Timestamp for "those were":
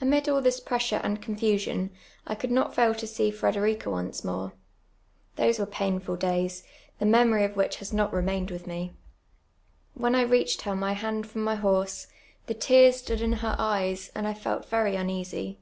5.36-5.66